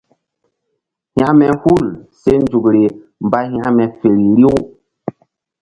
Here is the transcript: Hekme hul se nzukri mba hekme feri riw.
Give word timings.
Hekme 1.17 1.47
hul 1.63 1.85
se 2.19 2.31
nzukri 2.41 2.83
mba 3.25 3.39
hekme 3.51 3.83
feri 3.99 4.25
riw. 4.37 4.55